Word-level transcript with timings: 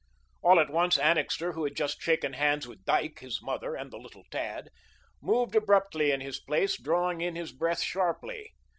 All 0.41 0.59
at 0.59 0.71
once 0.71 0.97
Annixter, 0.97 1.51
who 1.51 1.63
had 1.63 1.75
just 1.75 2.01
shaken 2.01 2.33
hands 2.33 2.65
with 2.67 2.85
Dyke, 2.85 3.19
his 3.19 3.39
mother 3.39 3.75
and 3.75 3.91
the 3.91 3.99
little 3.99 4.23
tad, 4.31 4.69
moved 5.21 5.53
abruptly 5.55 6.09
in 6.11 6.21
his 6.21 6.39
place, 6.39 6.75
drawing 6.75 7.21
in 7.21 7.35
his 7.35 7.51
breath 7.51 7.83
sharply. 7.83 8.55